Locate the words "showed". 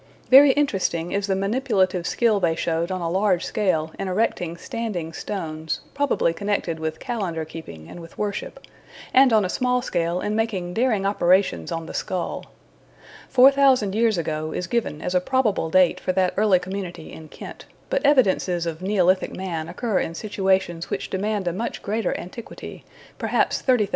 2.55-2.89